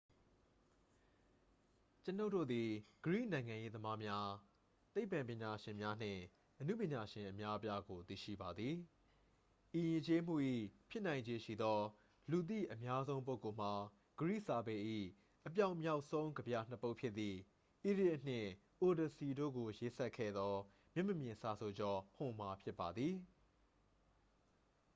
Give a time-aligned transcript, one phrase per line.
[2.03, 2.69] ကျွန်ုပ်တို့သည်
[3.03, 4.29] ဂရိနိုင်ငံရေးသမားများ
[4.93, 6.21] သိပ္ပံပညာရှင်များ နှင့်
[6.59, 8.75] အနုပညာရှင်အများအပြားကို သိရှိပါသည်
[9.79, 10.35] ဤယဉ်ကျေးမှု၏
[10.89, 11.79] ဖြစ်နိုင်ခြေရှိသော
[12.31, 13.73] လူသိအများဆုံးပုဂ္ဂိုလ်မှာ
[14.19, 14.75] ဂရိစာပေ၏
[15.47, 17.37] အပြောင်မြောက်ဆုံးကဗျာနှစ် ပုဒ်ဖြစ်သည့်
[17.89, 18.49] iliad နှင့်
[18.83, 20.53] odyssey တို့ကိုရေးစပ်ခဲ့သော
[20.93, 23.15] မျက်မမြင်စာဆိုကျော် homer ဖြစ်ပါသည်